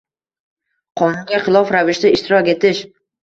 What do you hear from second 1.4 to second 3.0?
xilof ravishda ishtirok etish—